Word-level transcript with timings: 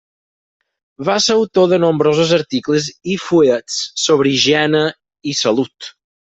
Va 1.09 1.17
ser 1.25 1.35
autor 1.39 1.67
de 1.73 1.79
nombrosos 1.83 2.33
articles 2.39 2.89
i 3.17 3.19
fullets 3.27 3.79
sobre 4.07 4.33
higiene 4.35 4.85
i 5.35 5.39
salut. 5.45 5.95